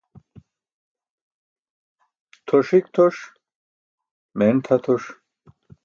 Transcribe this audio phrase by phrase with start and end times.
[2.47, 3.15] Tʰoṣ hik tʰoṣ,
[4.37, 5.03] meen tʰa tʰoṣ.